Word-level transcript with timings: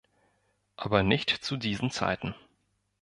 Aber 0.77 1.03
nicht 1.03 1.29
zu 1.29 1.57
diesen 1.57 1.91
Zeiten. 1.91 2.33